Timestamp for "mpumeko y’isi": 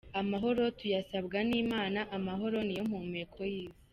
2.89-3.77